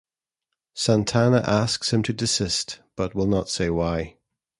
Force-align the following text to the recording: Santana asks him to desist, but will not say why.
Santana 0.73 1.43
asks 1.45 1.93
him 1.93 2.01
to 2.01 2.11
desist, 2.11 2.79
but 2.95 3.13
will 3.13 3.27
not 3.27 3.49
say 3.49 3.69
why. 3.69 4.17